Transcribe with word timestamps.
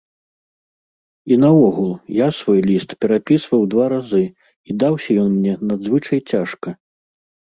І 1.33 1.35
наогул, 1.43 1.91
я 2.19 2.27
свой 2.37 2.59
ліст 2.69 2.95
перапісваў 3.05 3.61
два 3.73 3.85
разы 3.93 4.21
і 4.29 4.71
даўся 4.85 5.11
ён 5.25 5.29
мне 5.37 5.53
надзвычай 5.73 6.19
цяжка. 6.33 6.69